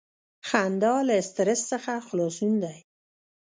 [0.49, 2.77] •خندا له سټریس څخه خلاصون دی.